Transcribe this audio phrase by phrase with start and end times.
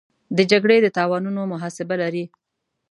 [0.37, 2.25] د جګړې د تاوانونو محاسبه لري.